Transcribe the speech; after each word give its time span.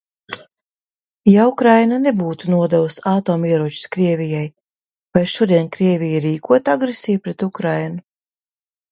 Ja 1.31 1.43
Ukraina 1.49 1.97
nebūtu 2.05 2.47
nodevusi 2.53 3.03
atomieročus 3.11 3.89
Krievijai, 3.95 4.47
vai 5.17 5.23
šodien 5.33 5.69
Krievija 5.75 6.23
rīkotu 6.23 6.73
agresiju 6.75 7.23
pret 7.29 7.47
Ukrainu? 7.49 8.01